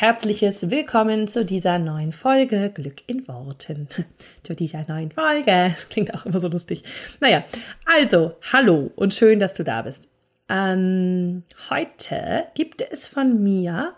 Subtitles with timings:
[0.00, 3.88] Herzliches Willkommen zu dieser neuen Folge Glück in Worten.
[4.44, 5.72] zu dieser neuen Folge.
[5.74, 6.84] Das klingt auch immer so lustig.
[7.18, 7.42] Naja,
[7.84, 10.08] also, hallo und schön, dass du da bist.
[10.48, 13.94] Ähm, heute gibt es von mir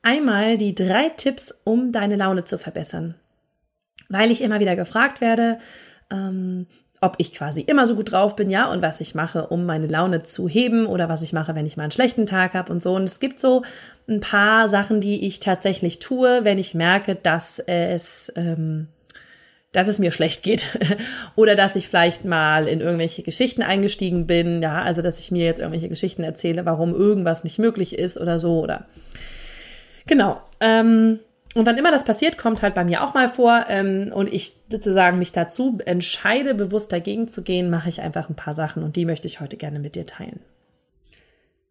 [0.00, 3.14] einmal die drei Tipps, um deine Laune zu verbessern.
[4.08, 5.58] Weil ich immer wieder gefragt werde,
[6.10, 6.66] ähm,
[7.00, 9.86] ob ich quasi immer so gut drauf bin, ja, und was ich mache, um meine
[9.86, 12.82] Laune zu heben oder was ich mache, wenn ich mal einen schlechten Tag habe und
[12.82, 12.94] so.
[12.94, 13.62] Und es gibt so
[14.08, 18.88] ein paar Sachen, die ich tatsächlich tue, wenn ich merke, dass es, ähm,
[19.72, 20.78] dass es mir schlecht geht
[21.36, 25.44] oder dass ich vielleicht mal in irgendwelche Geschichten eingestiegen bin, ja, also dass ich mir
[25.44, 28.86] jetzt irgendwelche Geschichten erzähle, warum irgendwas nicht möglich ist oder so oder
[30.06, 30.40] genau.
[30.60, 31.18] Ähm,
[31.56, 34.52] und wann immer das passiert, kommt halt bei mir auch mal vor ähm, und ich
[34.70, 38.94] sozusagen mich dazu entscheide, bewusst dagegen zu gehen, mache ich einfach ein paar Sachen und
[38.94, 40.40] die möchte ich heute gerne mit dir teilen.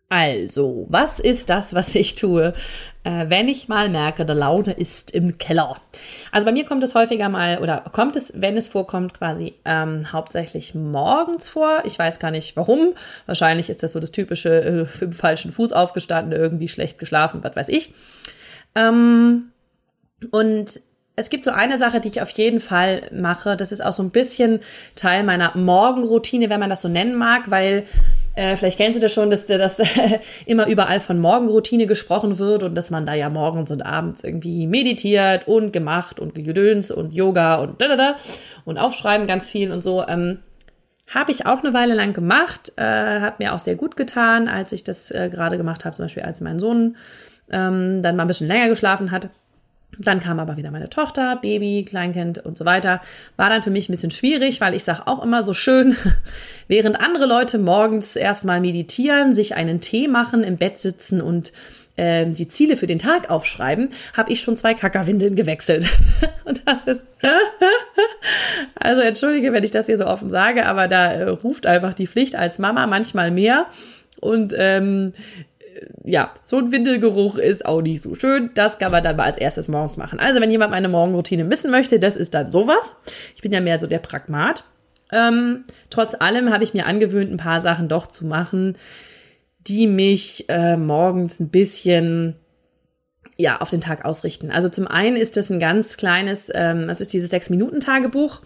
[0.09, 2.53] Also, was ist das, was ich tue,
[3.03, 5.77] äh, wenn ich mal merke, der Laune ist im Keller?
[6.31, 10.11] Also bei mir kommt es häufiger mal, oder kommt es, wenn es vorkommt, quasi ähm,
[10.11, 11.83] hauptsächlich morgens vor.
[11.85, 12.93] Ich weiß gar nicht warum.
[13.27, 17.55] Wahrscheinlich ist das so das typische äh, im falschen Fuß aufgestanden, irgendwie schlecht geschlafen, was
[17.55, 17.93] weiß ich.
[18.75, 19.51] Ähm,
[20.31, 20.79] und
[21.15, 23.55] es gibt so eine Sache, die ich auf jeden Fall mache.
[23.55, 24.59] Das ist auch so ein bisschen
[24.95, 27.85] Teil meiner Morgenroutine, wenn man das so nennen mag, weil
[28.35, 32.63] äh, vielleicht kennst du das schon, dass das äh, immer überall von Morgenroutine gesprochen wird
[32.63, 37.13] und dass man da ja morgens und abends irgendwie meditiert und gemacht und gedöns und
[37.13, 38.15] Yoga und da da da
[38.65, 40.05] und aufschreiben ganz viel und so.
[40.05, 40.39] Ähm,
[41.07, 44.71] habe ich auch eine Weile lang gemacht, äh, hat mir auch sehr gut getan, als
[44.71, 46.97] ich das äh, gerade gemacht habe, zum Beispiel als mein Sohn
[47.51, 49.29] ähm, dann mal ein bisschen länger geschlafen hat.
[49.99, 53.01] Dann kam aber wieder meine Tochter, Baby, Kleinkind und so weiter.
[53.37, 55.95] War dann für mich ein bisschen schwierig, weil ich sage auch immer so schön,
[56.67, 61.53] während andere Leute morgens erstmal meditieren, sich einen Tee machen, im Bett sitzen und
[61.97, 65.85] äh, die Ziele für den Tag aufschreiben, habe ich schon zwei Kackerwindeln gewechselt.
[66.45, 67.05] und das ist,
[68.75, 72.07] also entschuldige, wenn ich das hier so offen sage, aber da äh, ruft einfach die
[72.07, 73.67] Pflicht als Mama manchmal mehr.
[74.19, 75.13] Und ähm,
[76.03, 78.51] ja, so ein Windelgeruch ist auch nicht so schön.
[78.55, 80.19] Das kann man dann mal als erstes morgens machen.
[80.19, 82.91] Also, wenn jemand meine Morgenroutine wissen möchte, das ist dann sowas.
[83.35, 84.63] Ich bin ja mehr so der Pragmat.
[85.11, 88.77] Ähm, trotz allem habe ich mir angewöhnt, ein paar Sachen doch zu machen,
[89.67, 92.35] die mich äh, morgens ein bisschen
[93.37, 94.49] ja, auf den Tag ausrichten.
[94.49, 98.41] Also zum einen ist das ein ganz kleines, ähm, das ist dieses Sechs-Minuten-Tagebuch.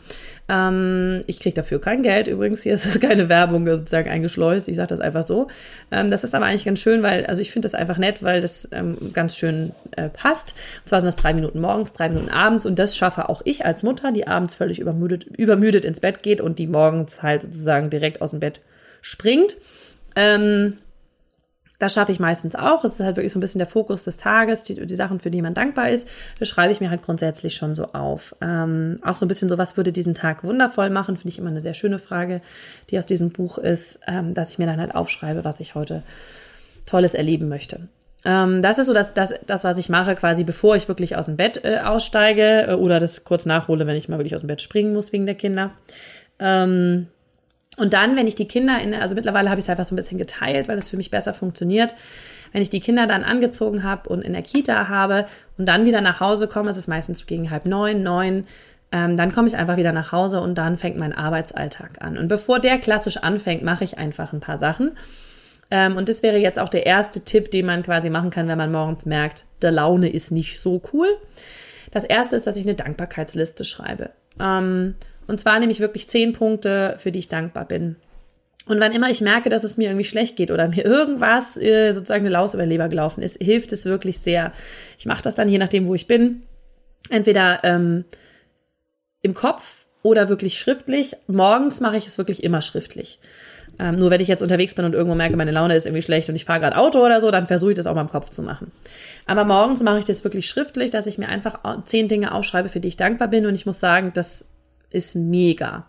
[0.50, 2.64] Ähm, ich kriege dafür kein Geld übrigens.
[2.64, 4.68] Hier ist es keine Werbung sozusagen eingeschleust.
[4.68, 5.48] Ich sage das einfach so.
[5.92, 8.42] Ähm, das ist aber eigentlich ganz schön, weil, also ich finde das einfach nett, weil
[8.42, 10.56] das ähm, ganz schön äh, passt.
[10.82, 13.66] Und zwar sind das drei Minuten morgens, drei Minuten abends und das schaffe auch ich
[13.66, 17.92] als Mutter, die abends völlig übermüdet, übermüdet ins Bett geht und die morgens halt sozusagen
[17.92, 18.60] direkt aus dem Bett
[19.02, 19.56] springt.
[20.16, 20.78] Ähm,
[21.80, 22.84] das schaffe ich meistens auch.
[22.84, 25.32] Es ist halt wirklich so ein bisschen der Fokus des Tages, die, die Sachen, für
[25.32, 26.08] die man dankbar ist.
[26.38, 28.36] Das schreibe ich mir halt grundsätzlich schon so auf.
[28.42, 31.50] Ähm, auch so ein bisschen so, was würde diesen Tag wundervoll machen, finde ich immer
[31.50, 32.42] eine sehr schöne Frage,
[32.90, 36.04] die aus diesem Buch ist, ähm, dass ich mir dann halt aufschreibe, was ich heute
[36.86, 37.88] Tolles erleben möchte.
[38.26, 41.28] Ähm, das ist so das, das, das, was ich mache, quasi bevor ich wirklich aus
[41.28, 44.48] dem Bett äh, aussteige äh, oder das kurz nachhole, wenn ich mal wirklich aus dem
[44.48, 45.72] Bett springen muss wegen der Kinder.
[46.40, 47.08] Ähm,
[47.80, 49.98] und dann, wenn ich die Kinder in, also mittlerweile habe ich es einfach so ein
[49.98, 51.96] bisschen geteilt, weil das für mich besser funktioniert.
[52.52, 56.02] Wenn ich die Kinder dann angezogen habe und in der Kita habe und dann wieder
[56.02, 58.46] nach Hause komme, es ist meistens gegen halb neun, neun,
[58.92, 62.18] ähm, dann komme ich einfach wieder nach Hause und dann fängt mein Arbeitsalltag an.
[62.18, 64.98] Und bevor der klassisch anfängt, mache ich einfach ein paar Sachen.
[65.72, 68.58] Ähm, und das wäre jetzt auch der erste Tipp, den man quasi machen kann, wenn
[68.58, 71.08] man morgens merkt, der Laune ist nicht so cool.
[71.92, 74.10] Das erste ist, dass ich eine Dankbarkeitsliste schreibe.
[74.40, 74.96] Ähm,
[75.30, 77.96] und zwar nämlich wirklich zehn Punkte, für die ich dankbar bin.
[78.66, 81.92] Und wann immer ich merke, dass es mir irgendwie schlecht geht oder mir irgendwas äh,
[81.92, 84.54] sozusagen eine Laus über den Leber gelaufen ist, hilft es wirklich sehr.
[84.98, 86.44] Ich mache das dann je nachdem, wo ich bin.
[87.10, 88.06] Entweder ähm,
[89.24, 91.16] im Kopf oder wirklich schriftlich.
[91.28, 93.20] Morgens mache ich es wirklich immer schriftlich.
[93.80, 96.30] Ähm, nur wenn ich jetzt unterwegs bin und irgendwo merke, meine Laune ist irgendwie schlecht
[96.30, 98.30] und ich fahre gerade Auto oder so, dann versuche ich das auch mal im Kopf
[98.30, 98.72] zu machen.
[99.26, 102.80] Aber morgens mache ich das wirklich schriftlich, dass ich mir einfach zehn Dinge aufschreibe, für
[102.80, 103.46] die ich dankbar bin.
[103.46, 104.46] Und ich muss sagen, das
[104.92, 105.86] ist mega.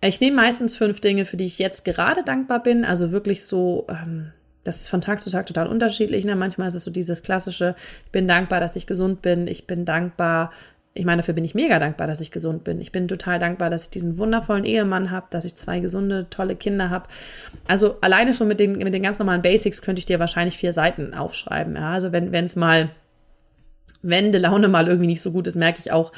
[0.00, 2.84] Ich nehme meistens fünf Dinge, für die ich jetzt gerade dankbar bin.
[2.84, 4.32] Also wirklich so, ähm,
[4.62, 6.24] das ist von Tag zu Tag total unterschiedlich.
[6.24, 6.36] Ne?
[6.36, 9.46] Manchmal ist es so dieses klassische, ich bin dankbar, dass ich gesund bin.
[9.46, 10.52] Ich bin dankbar,
[10.94, 12.80] ich meine, dafür bin ich mega dankbar, dass ich gesund bin.
[12.80, 16.54] Ich bin total dankbar, dass ich diesen wundervollen Ehemann habe, dass ich zwei gesunde, tolle
[16.54, 17.08] Kinder habe.
[17.66, 20.72] Also alleine schon mit den, mit den ganz normalen Basics könnte ich dir wahrscheinlich vier
[20.72, 21.74] Seiten aufschreiben.
[21.74, 22.90] Ja, also wenn es mal,
[24.02, 26.12] wenn die Laune mal irgendwie nicht so gut ist, merke ich auch,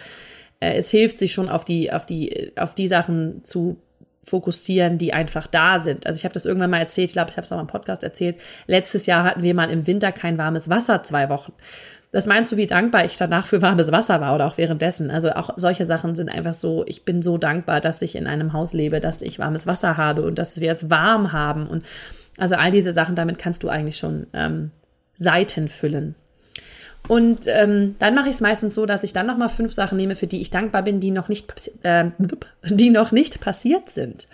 [0.61, 3.79] äh, es hilft sich schon auf die, auf die, auf die Sachen zu
[4.25, 6.07] fokussieren, die einfach da sind.
[6.07, 8.03] Also ich habe das irgendwann mal erzählt, ich glaube, ich habe es auch im Podcast
[8.03, 8.37] erzählt.
[8.67, 11.53] Letztes Jahr hatten wir mal im Winter kein warmes Wasser zwei Wochen.
[12.11, 15.11] Das meinst du, wie dankbar ich danach für warmes Wasser war oder auch währenddessen?
[15.11, 18.53] Also auch solche Sachen sind einfach so, ich bin so dankbar, dass ich in einem
[18.53, 21.67] Haus lebe, dass ich warmes Wasser habe und dass wir es warm haben.
[21.67, 21.85] Und
[22.37, 24.71] also all diese Sachen, damit kannst du eigentlich schon ähm,
[25.17, 26.15] Seiten füllen.
[27.09, 30.17] Und ähm, dann mache ich es meistens so, dass ich dann nochmal fünf Sachen nehme,
[30.17, 32.11] für die ich dankbar bin, die noch nicht, äh,
[32.65, 34.27] die noch nicht passiert sind.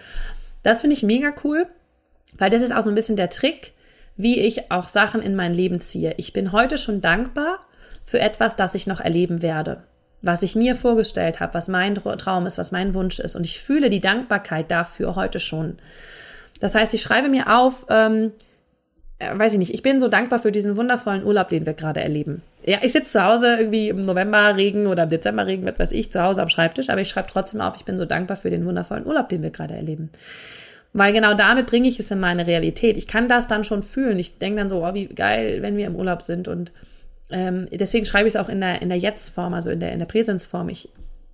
[0.62, 1.66] Das finde ich mega cool,
[2.38, 3.72] weil das ist auch so ein bisschen der Trick,
[4.16, 6.14] wie ich auch Sachen in mein Leben ziehe.
[6.16, 7.58] Ich bin heute schon dankbar
[8.04, 9.82] für etwas, das ich noch erleben werde,
[10.22, 13.36] was ich mir vorgestellt habe, was mein Traum ist, was mein Wunsch ist.
[13.36, 15.78] Und ich fühle die Dankbarkeit dafür heute schon.
[16.60, 18.32] Das heißt, ich schreibe mir auf, ähm,
[19.18, 22.00] äh, weiß ich nicht, ich bin so dankbar für diesen wundervollen Urlaub, den wir gerade
[22.00, 22.42] erleben.
[22.64, 25.92] Ja, ich sitze zu Hause irgendwie im November Regen oder im Dezember Regen, was weiß
[25.92, 28.50] ich, zu Hause am Schreibtisch, aber ich schreibe trotzdem auf, ich bin so dankbar für
[28.50, 30.10] den wundervollen Urlaub, den wir gerade erleben.
[30.92, 32.96] Weil genau damit bringe ich es in meine Realität.
[32.96, 34.18] Ich kann das dann schon fühlen.
[34.18, 36.48] Ich denke dann so, oh, wie geil, wenn wir im Urlaub sind.
[36.48, 36.70] Und
[37.30, 39.98] ähm, deswegen schreibe ich es auch in der, in der Jetzt-Form, also in der, in
[39.98, 40.68] der Präsenzform.
[40.68, 40.90] Ich,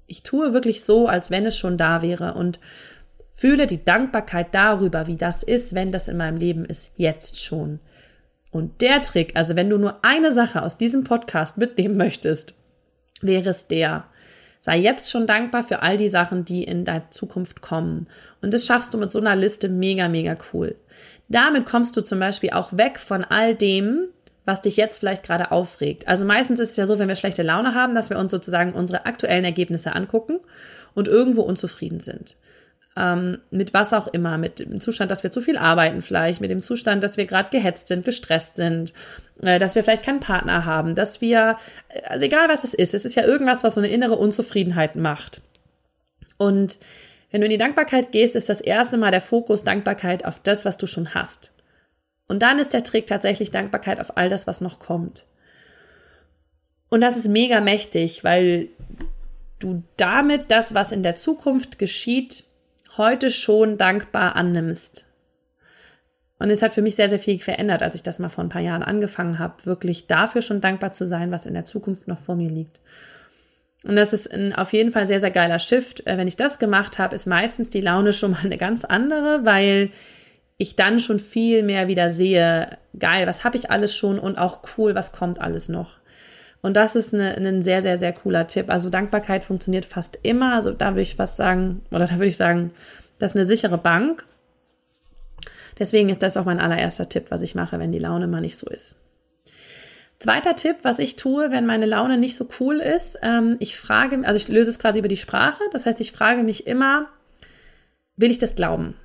[0.06, 2.60] ich tue wirklich so, als wenn es schon da wäre und
[3.32, 7.80] fühle die Dankbarkeit darüber, wie das ist, wenn das in meinem Leben ist, jetzt schon.
[8.50, 12.54] Und der Trick, also wenn du nur eine Sache aus diesem Podcast mitnehmen möchtest,
[13.20, 14.04] wäre es der,
[14.60, 18.06] sei jetzt schon dankbar für all die Sachen, die in deiner Zukunft kommen.
[18.40, 20.76] Und das schaffst du mit so einer Liste mega, mega cool.
[21.28, 24.06] Damit kommst du zum Beispiel auch weg von all dem,
[24.46, 26.08] was dich jetzt vielleicht gerade aufregt.
[26.08, 28.72] Also meistens ist es ja so, wenn wir schlechte Laune haben, dass wir uns sozusagen
[28.72, 30.40] unsere aktuellen Ergebnisse angucken
[30.94, 32.36] und irgendwo unzufrieden sind
[32.98, 36.50] ähm, mit was auch immer, mit dem Zustand, dass wir zu viel arbeiten vielleicht, mit
[36.50, 38.92] dem Zustand, dass wir gerade gehetzt sind, gestresst sind,
[39.40, 41.56] äh, dass wir vielleicht keinen Partner haben, dass wir,
[42.08, 45.42] also egal was es ist, es ist ja irgendwas, was so eine innere Unzufriedenheit macht.
[46.38, 46.78] Und
[47.30, 50.64] wenn du in die Dankbarkeit gehst, ist das erste Mal der Fokus Dankbarkeit auf das,
[50.64, 51.54] was du schon hast.
[52.26, 55.24] Und dann ist der Trick tatsächlich Dankbarkeit auf all das, was noch kommt.
[56.88, 58.68] Und das ist mega mächtig, weil
[59.58, 62.44] du damit das, was in der Zukunft geschieht,
[62.98, 65.06] heute schon dankbar annimmst.
[66.38, 68.48] Und es hat für mich sehr, sehr viel verändert, als ich das mal vor ein
[68.48, 72.18] paar Jahren angefangen habe, wirklich dafür schon dankbar zu sein, was in der Zukunft noch
[72.18, 72.80] vor mir liegt.
[73.84, 76.06] Und das ist ein, auf jeden Fall sehr, sehr geiler Shift.
[76.06, 79.44] Äh, wenn ich das gemacht habe, ist meistens die Laune schon mal eine ganz andere,
[79.44, 79.90] weil
[80.56, 84.60] ich dann schon viel mehr wieder sehe, geil, was habe ich alles schon und auch
[84.76, 85.98] cool, was kommt alles noch.
[86.60, 88.68] Und das ist eine, ein sehr, sehr, sehr cooler Tipp.
[88.68, 90.54] Also Dankbarkeit funktioniert fast immer.
[90.54, 92.72] Also da würde ich was sagen, oder da würde ich sagen,
[93.18, 94.24] das ist eine sichere Bank.
[95.78, 98.58] Deswegen ist das auch mein allererster Tipp, was ich mache, wenn die Laune mal nicht
[98.58, 98.96] so ist.
[100.18, 104.18] Zweiter Tipp, was ich tue, wenn meine Laune nicht so cool ist, ähm, ich frage,
[104.24, 105.62] also ich löse es quasi über die Sprache.
[105.70, 107.06] Das heißt, ich frage mich immer,
[108.16, 108.96] will ich das glauben?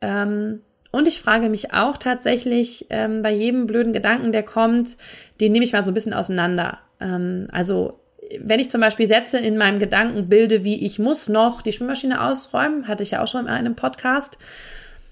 [0.00, 4.96] Ähm, und ich frage mich auch tatsächlich ähm, bei jedem blöden Gedanken, der kommt,
[5.40, 6.78] den nehme ich mal so ein bisschen auseinander.
[7.00, 8.00] Ähm, also
[8.38, 12.22] wenn ich zum Beispiel Sätze in meinem Gedanken bilde, wie ich muss noch die Spülmaschine
[12.22, 14.38] ausräumen, hatte ich ja auch schon in einem Podcast.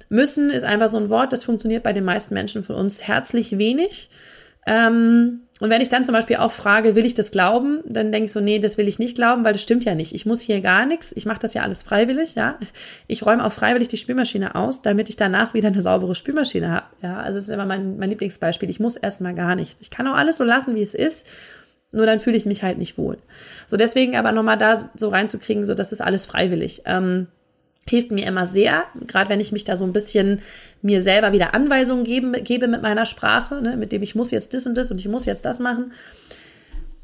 [0.09, 3.59] Müssen ist einfach so ein Wort, das funktioniert bei den meisten Menschen von uns herzlich
[3.59, 4.09] wenig.
[4.69, 8.27] Ähm, und wenn ich dann zum Beispiel auch frage, will ich das glauben, dann denke
[8.27, 10.15] ich so, nee, das will ich nicht glauben, weil das stimmt ja nicht.
[10.15, 11.13] Ich muss hier gar nichts.
[11.17, 12.59] Ich mache das ja alles freiwillig, ja.
[13.09, 16.87] Ich räume auch freiwillig die Spülmaschine aus, damit ich danach wieder eine saubere Spülmaschine habe.
[17.03, 18.71] Ja, also das ist immer mein, mein Lieblingsbeispiel.
[18.71, 19.81] Ich muss erstmal gar nichts.
[19.81, 21.27] Ich kann auch alles so lassen, wie es ist.
[21.91, 23.17] Nur dann fühle ich mich halt nicht wohl.
[23.67, 26.83] So deswegen aber nochmal da so reinzukriegen, so das ist alles freiwillig.
[26.85, 27.29] Ähm,
[27.88, 30.40] hilft mir immer sehr, gerade wenn ich mich da so ein bisschen
[30.83, 34.54] mir selber wieder Anweisungen geben, gebe mit meiner Sprache, ne, mit dem ich muss jetzt
[34.54, 35.92] das und das und ich muss jetzt das machen.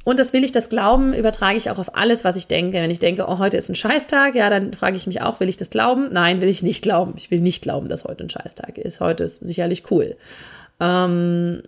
[0.04, 2.76] Und das will ich, das Glauben übertrage ich auch auf alles, was ich denke.
[2.76, 5.48] Wenn ich denke, oh, heute ist ein Scheißtag, ja, dann frage ich mich auch, will
[5.48, 6.10] ich das glauben?
[6.12, 7.14] Nein, will ich nicht glauben.
[7.16, 9.00] Ich will nicht glauben, dass heute ein Scheißtag ist.
[9.00, 10.16] Heute ist sicherlich cool.
[10.78, 11.62] Ähm,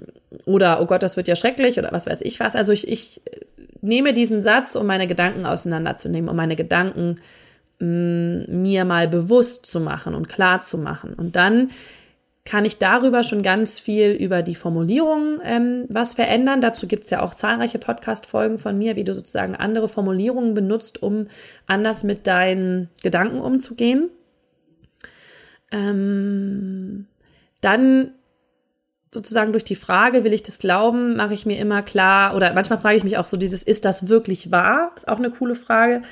[0.45, 2.55] oder, oh Gott, das wird ja schrecklich oder was weiß ich was.
[2.55, 3.23] Also ich, ich
[3.81, 7.21] nehme diesen Satz, um meine Gedanken auseinanderzunehmen, um meine Gedanken
[7.79, 11.15] mir mal bewusst zu machen und klar zu machen.
[11.15, 11.71] Und dann
[12.47, 16.61] kann ich darüber schon ganz viel über die Formulierung ähm, was verändern.
[16.61, 21.03] Dazu gibt es ja auch zahlreiche Podcast-Folgen von mir, wie du sozusagen andere Formulierungen benutzt,
[21.03, 21.27] um
[21.67, 24.11] anders mit deinen Gedanken umzugehen.
[25.73, 27.07] Ähm,
[27.61, 28.13] dann
[29.13, 32.79] sozusagen durch die Frage, will ich das glauben, mache ich mir immer klar, oder manchmal
[32.79, 34.93] frage ich mich auch so dieses, ist das wirklich wahr?
[34.95, 36.03] Ist auch eine coole Frage,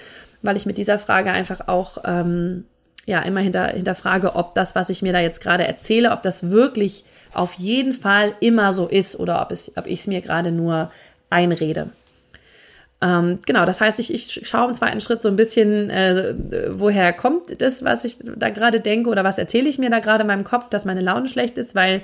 [0.44, 2.64] weil ich mit dieser Frage einfach auch ähm,
[3.06, 6.50] ja immer hinter, hinterfrage, ob das, was ich mir da jetzt gerade erzähle, ob das
[6.50, 10.90] wirklich auf jeden Fall immer so ist oder ob, ob ich es mir gerade nur
[11.30, 11.88] einrede.
[13.02, 16.34] Ähm, genau, das heißt, ich, ich schaue im zweiten Schritt so ein bisschen, äh,
[16.70, 20.22] woher kommt das, was ich da gerade denke oder was erzähle ich mir da gerade
[20.22, 22.02] in meinem Kopf, dass meine Laune schlecht ist, weil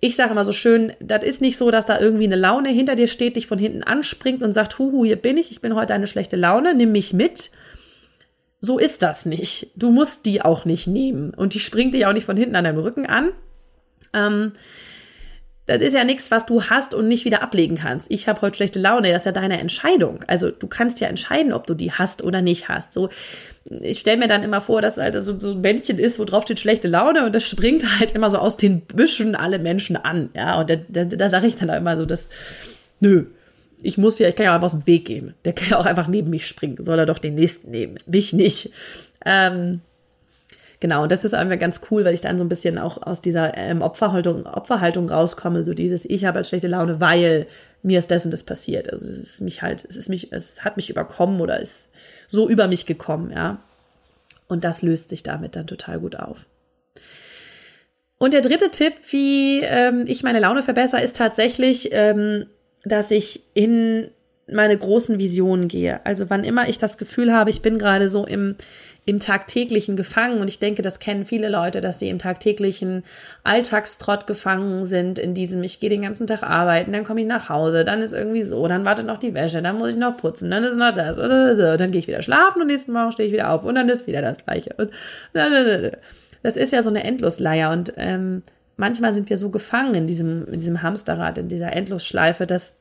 [0.00, 2.94] ich sage immer so schön, das ist nicht so, dass da irgendwie eine Laune hinter
[2.94, 5.94] dir steht, dich von hinten anspringt und sagt, huhu, hier bin ich, ich bin heute
[5.94, 7.50] eine schlechte Laune, nimm mich mit.
[8.60, 9.70] So ist das nicht.
[9.76, 11.32] Du musst die auch nicht nehmen.
[11.34, 13.32] Und die springt dich auch nicht von hinten an deinem Rücken an.
[14.12, 14.52] Ähm,
[15.66, 18.10] das ist ja nichts, was du hast und nicht wieder ablegen kannst.
[18.10, 20.24] Ich habe heute schlechte Laune, das ist ja deine Entscheidung.
[20.26, 22.94] Also du kannst ja entscheiden, ob du die hast oder nicht hast.
[22.94, 23.10] So,
[23.66, 26.44] ich stelle mir dann immer vor, dass halt so, so ein Männchen ist, wo drauf
[26.44, 30.30] steht schlechte Laune und das springt halt immer so aus den Büschen alle Menschen an.
[30.34, 32.28] Ja, und da, da, da sage ich dann auch immer so, dass,
[33.00, 33.26] nö,
[33.82, 35.34] ich muss ja, ich kann ja auch einfach aus dem Weg gehen.
[35.44, 36.82] Der kann ja auch einfach neben mich springen.
[36.82, 37.98] Soll er doch den nächsten nehmen.
[38.06, 38.70] Mich nicht.
[39.24, 39.80] Ähm,
[40.80, 43.20] Genau, und das ist einfach ganz cool, weil ich dann so ein bisschen auch aus
[43.20, 47.48] dieser ähm, Opferhaltung, Opferhaltung rauskomme, so dieses, ich habe halt schlechte Laune, weil
[47.82, 48.92] mir ist das und das passiert.
[48.92, 51.90] Also es ist mich halt, es ist mich, es hat mich überkommen oder ist
[52.28, 53.60] so über mich gekommen, ja.
[54.46, 56.46] Und das löst sich damit dann total gut auf.
[58.18, 62.46] Und der dritte Tipp, wie ähm, ich meine Laune verbessere, ist tatsächlich, ähm,
[62.88, 64.08] dass ich in
[64.50, 66.04] meine großen Visionen gehe.
[66.04, 68.56] Also wann immer ich das Gefühl habe, ich bin gerade so im
[69.08, 70.40] im tagtäglichen gefangen.
[70.40, 73.04] Und ich denke, das kennen viele Leute, dass sie im tagtäglichen
[73.42, 77.48] Alltagstrott gefangen sind, in diesem, ich gehe den ganzen Tag arbeiten, dann komme ich nach
[77.48, 80.50] Hause, dann ist irgendwie so, dann wartet noch die Wäsche, dann muss ich noch putzen,
[80.50, 83.50] dann ist noch das, dann gehe ich wieder schlafen und nächsten Morgen stehe ich wieder
[83.50, 84.74] auf und dann ist wieder das Gleiche.
[86.40, 88.44] Das ist ja so eine Endlosleier und ähm,
[88.78, 92.76] manchmal sind wir so gefangen in diesem, in diesem Hamsterrad, in dieser Endlosschleife, dass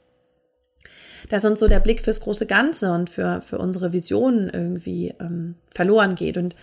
[1.29, 5.55] dass uns so der Blick fürs große Ganze und für, für unsere Visionen irgendwie ähm,
[5.69, 6.37] verloren geht.
[6.37, 6.55] Und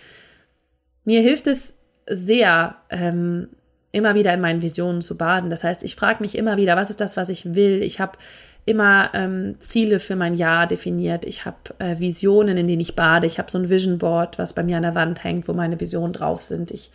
[1.04, 1.74] mir hilft es
[2.08, 3.48] sehr, ähm,
[3.92, 5.50] immer wieder in meinen Visionen zu baden.
[5.50, 7.82] Das heißt, ich frage mich immer wieder, was ist das, was ich will?
[7.82, 8.18] Ich habe
[8.64, 11.24] immer ähm, Ziele für mein Jahr definiert.
[11.26, 13.26] Ich habe äh, Visionen, in denen ich bade.
[13.26, 15.78] Ich habe so ein Vision Board, was bei mir an der Wand hängt, wo meine
[15.78, 16.70] Visionen drauf sind.
[16.70, 16.90] Ich,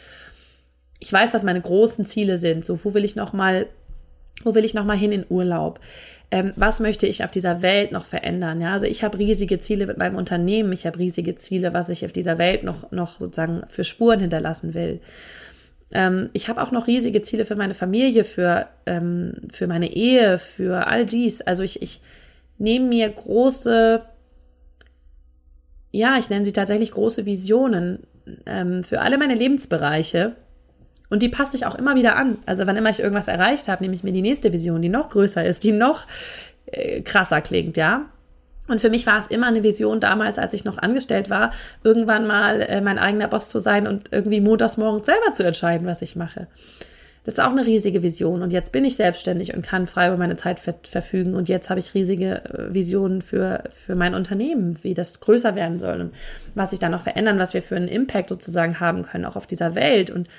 [0.99, 2.65] ich weiß, was meine großen Ziele sind.
[2.65, 3.67] So, wo will ich noch mal,
[4.43, 5.79] wo will ich noch mal hin in Urlaub?
[6.31, 8.61] ähm, was möchte ich auf dieser Welt noch verändern?
[8.61, 12.05] Ja, also ich habe riesige Ziele mit meinem Unternehmen, ich habe riesige Ziele, was ich
[12.05, 15.01] auf dieser Welt noch, noch sozusagen für Spuren hinterlassen will.
[15.91, 20.37] Ähm, ich habe auch noch riesige Ziele für meine Familie, für, ähm, für meine Ehe,
[20.37, 21.41] für all dies.
[21.41, 21.99] Also ich, ich
[22.59, 24.03] nehme mir große,
[25.91, 28.03] ja, ich nenne sie tatsächlich große Visionen
[28.45, 30.35] ähm, für alle meine Lebensbereiche
[31.09, 32.37] und die passe ich auch immer wieder an.
[32.45, 35.09] Also wann immer ich irgendwas erreicht habe, nehme ich mir die nächste Vision, die noch
[35.09, 36.05] größer ist, die noch
[36.67, 38.05] äh, krasser klingt, ja.
[38.67, 41.51] Und für mich war es immer eine Vision damals, als ich noch angestellt war,
[41.83, 45.87] irgendwann mal äh, mein eigener Boss zu sein und irgendwie montags morgens selber zu entscheiden,
[45.87, 46.47] was ich mache.
[47.25, 48.41] Das ist auch eine riesige Vision.
[48.41, 51.35] Und jetzt bin ich selbstständig und kann frei über meine Zeit ver verfügen.
[51.35, 55.79] Und jetzt habe ich riesige äh, Visionen für, für mein Unternehmen, wie das größer werden
[55.79, 56.13] soll und
[56.55, 59.47] was sich da noch verändern, was wir für einen Impact sozusagen haben können, auch auf
[59.47, 60.11] dieser Welt.
[60.11, 60.29] Und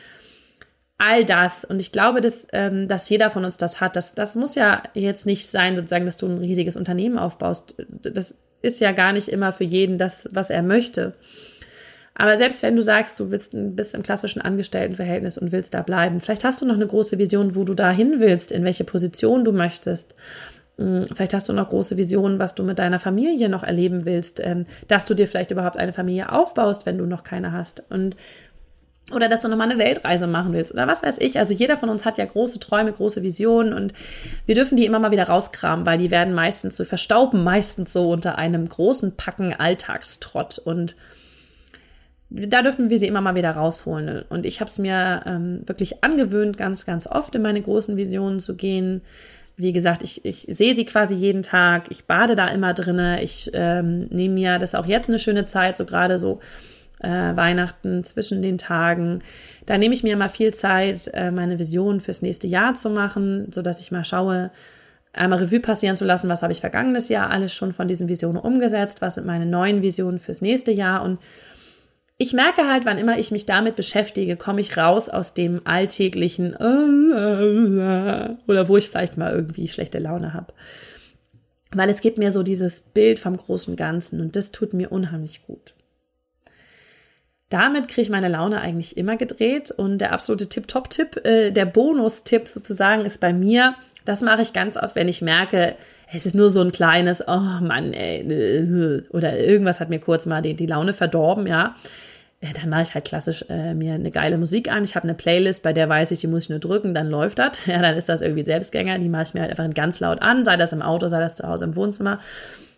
[1.00, 1.64] all das.
[1.64, 3.96] Und ich glaube, dass, ähm, dass jeder von uns das hat.
[3.96, 7.74] Das, das muss ja jetzt nicht sein, sozusagen, dass du ein riesiges Unternehmen aufbaust.
[8.02, 11.14] Das ist ja gar nicht immer für jeden das, was er möchte.
[12.14, 16.20] Aber selbst wenn du sagst, du willst, bist im klassischen Angestelltenverhältnis und willst da bleiben,
[16.20, 19.42] vielleicht hast du noch eine große Vision, wo du da hin willst, in welche Position
[19.42, 20.14] du möchtest.
[20.76, 24.38] Hm, vielleicht hast du noch große Visionen, was du mit deiner Familie noch erleben willst,
[24.40, 27.84] ähm, dass du dir vielleicht überhaupt eine Familie aufbaust, wenn du noch keine hast.
[27.88, 28.16] Und
[29.12, 31.38] oder dass du nochmal eine Weltreise machen willst oder was weiß ich.
[31.38, 33.92] Also jeder von uns hat ja große Träume, große Visionen und
[34.46, 38.10] wir dürfen die immer mal wieder rauskramen, weil die werden meistens so verstauben, meistens so
[38.10, 40.94] unter einem großen Packen Alltagstrott und
[42.30, 44.24] da dürfen wir sie immer mal wieder rausholen.
[44.28, 48.38] Und ich habe es mir ähm, wirklich angewöhnt, ganz, ganz oft in meine großen Visionen
[48.38, 49.02] zu gehen.
[49.56, 53.50] Wie gesagt, ich, ich sehe sie quasi jeden Tag, ich bade da immer drinne, ich
[53.52, 56.40] ähm, nehme mir, das ist auch jetzt eine schöne Zeit, so gerade so
[57.00, 59.20] äh, Weihnachten zwischen den Tagen.
[59.66, 63.50] Da nehme ich mir mal viel Zeit, äh, meine Vision fürs nächste Jahr zu machen,
[63.50, 64.50] so dass ich mal schaue,
[65.12, 68.38] einmal Revue passieren zu lassen, was habe ich vergangenes Jahr alles schon von diesen Visionen
[68.38, 71.18] umgesetzt, was sind meine neuen Visionen fürs nächste Jahr und
[72.22, 76.54] ich merke halt, wann immer ich mich damit beschäftige, komme ich raus aus dem alltäglichen
[76.54, 77.08] oder
[78.68, 80.52] wo ich vielleicht mal irgendwie schlechte Laune habe.
[81.72, 85.46] Weil es gibt mir so dieses Bild vom großen Ganzen und das tut mir unheimlich
[85.46, 85.72] gut.
[87.50, 89.70] Damit kriege ich meine Laune eigentlich immer gedreht.
[89.70, 94.76] Und der absolute Tipp-Top-Tipp, äh, der Bonus-Tipp sozusagen ist bei mir, das mache ich ganz
[94.76, 95.74] oft, wenn ich merke,
[96.12, 100.26] es ist nur so ein kleines, oh Mann, ey, äh, oder irgendwas hat mir kurz
[100.26, 101.76] mal die, die Laune verdorben, ja.
[102.42, 104.82] Ja, dann mache ich halt klassisch äh, mir eine geile Musik an.
[104.82, 107.38] Ich habe eine Playlist, bei der weiß ich, die muss ich nur drücken, dann läuft
[107.38, 107.60] das.
[107.66, 108.98] Ja, dann ist das irgendwie Selbstgänger.
[108.98, 111.34] Die mache ich mir halt einfach ganz laut an, sei das im Auto, sei das
[111.34, 112.18] zu Hause im Wohnzimmer,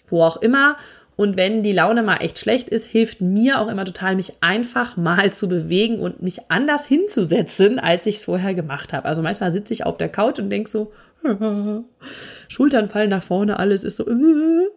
[0.08, 0.76] wo auch immer.
[1.16, 4.97] Und wenn die Laune mal echt schlecht ist, hilft mir auch immer total, mich einfach
[4.97, 9.07] mal zu bewegen und mich anders hinzusetzen, als ich es vorher gemacht habe.
[9.07, 10.92] Also manchmal sitze ich auf der Couch und denke so,
[12.49, 14.09] Schultern fallen nach vorne, alles ist so.
[14.09, 14.69] Äh.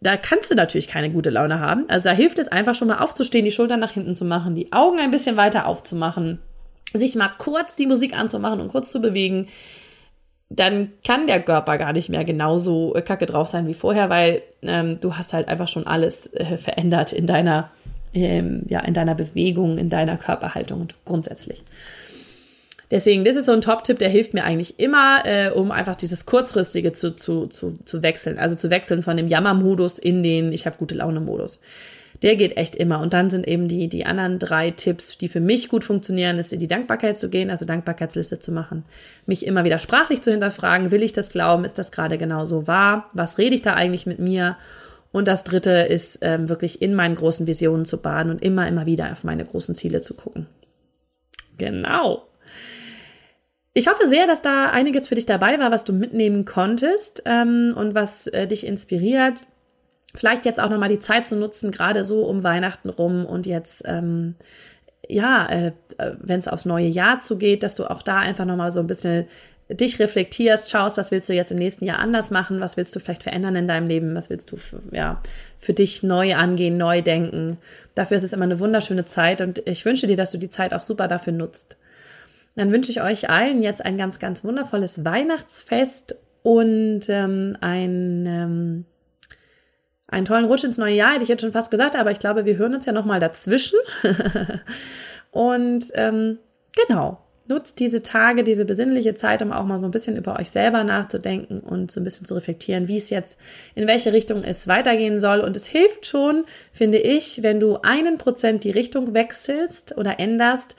[0.00, 1.84] Da kannst du natürlich keine gute Laune haben.
[1.88, 4.72] Also da hilft es einfach schon mal aufzustehen, die Schultern nach hinten zu machen, die
[4.72, 6.40] Augen ein bisschen weiter aufzumachen,
[6.92, 9.48] sich mal kurz die Musik anzumachen und kurz zu bewegen.
[10.54, 14.42] Dann kann der Körper gar nicht mehr genauso äh, kacke drauf sein wie vorher, weil
[14.62, 17.70] ähm, du hast halt einfach schon alles äh, verändert in deiner,
[18.12, 21.62] ähm, ja, in deiner Bewegung, in deiner Körperhaltung und grundsätzlich.
[22.90, 26.26] Deswegen, das ist so ein Top-Tipp, der hilft mir eigentlich immer, äh, um einfach dieses
[26.26, 28.38] Kurzfristige zu, zu, zu, zu wechseln.
[28.38, 31.62] Also zu wechseln von dem Jammer-Modus in den Ich habe gute Laune-Modus.
[32.22, 33.00] Der geht echt immer.
[33.00, 36.52] Und dann sind eben die, die anderen drei Tipps, die für mich gut funktionieren, ist
[36.52, 38.84] in die Dankbarkeit zu gehen, also Dankbarkeitsliste zu machen.
[39.26, 42.68] Mich immer wieder sprachlich zu hinterfragen, will ich das glauben, ist das gerade genau so
[42.68, 43.10] wahr?
[43.12, 44.56] Was rede ich da eigentlich mit mir?
[45.10, 48.86] Und das dritte ist ähm, wirklich in meinen großen Visionen zu baden und immer, immer
[48.86, 50.46] wieder auf meine großen Ziele zu gucken.
[51.58, 52.26] Genau.
[53.74, 57.74] Ich hoffe sehr, dass da einiges für dich dabei war, was du mitnehmen konntest ähm,
[57.76, 59.40] und was äh, dich inspiriert.
[60.14, 63.82] Vielleicht jetzt auch nochmal die Zeit zu nutzen, gerade so um Weihnachten rum und jetzt,
[63.86, 64.34] ähm,
[65.08, 65.72] ja, äh,
[66.20, 69.26] wenn es aufs neue Jahr zugeht, dass du auch da einfach nochmal so ein bisschen
[69.74, 73.00] dich reflektierst, schaust, was willst du jetzt im nächsten Jahr anders machen, was willst du
[73.00, 74.58] vielleicht verändern in deinem Leben, was willst du
[74.90, 75.22] ja,
[75.58, 77.58] für dich neu angehen, neu denken.
[77.94, 80.74] Dafür ist es immer eine wunderschöne Zeit und ich wünsche dir, dass du die Zeit
[80.74, 81.76] auch super dafür nutzt.
[82.54, 88.84] Dann wünsche ich euch allen jetzt ein ganz, ganz wundervolles Weihnachtsfest und ähm, ein, ähm,
[90.12, 92.44] einen tollen Rutsch ins neue Jahr, hätte ich jetzt schon fast gesagt, aber ich glaube,
[92.44, 93.78] wir hören uns ja nochmal dazwischen.
[95.30, 96.38] und ähm,
[96.76, 100.50] genau, nutzt diese Tage, diese besinnliche Zeit, um auch mal so ein bisschen über euch
[100.50, 103.38] selber nachzudenken und so ein bisschen zu reflektieren, wie es jetzt,
[103.74, 105.40] in welche Richtung es weitergehen soll.
[105.40, 110.76] Und es hilft schon, finde ich, wenn du einen Prozent die Richtung wechselst oder änderst,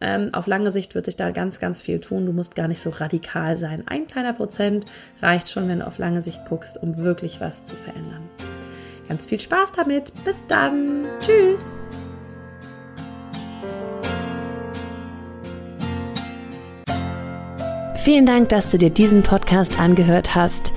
[0.00, 2.26] ähm, auf lange Sicht wird sich da ganz, ganz viel tun.
[2.26, 3.84] Du musst gar nicht so radikal sein.
[3.86, 4.84] Ein kleiner Prozent
[5.22, 8.28] reicht schon, wenn du auf lange Sicht guckst, um wirklich was zu verändern.
[9.08, 10.12] Ganz viel Spaß damit.
[10.24, 11.06] Bis dann.
[11.20, 11.60] Tschüss.
[17.96, 20.74] Vielen Dank, dass du dir diesen Podcast angehört hast.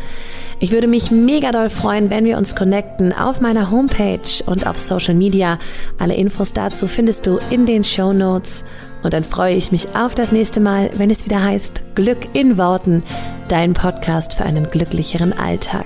[0.59, 4.77] Ich würde mich mega doll freuen, wenn wir uns connecten auf meiner Homepage und auf
[4.77, 5.59] Social Media.
[5.99, 8.63] Alle Infos dazu findest du in den Show Notes.
[9.03, 12.57] Und dann freue ich mich auf das nächste Mal, wenn es wieder heißt Glück in
[12.57, 13.03] Worten,
[13.49, 15.85] dein Podcast für einen glücklicheren Alltag.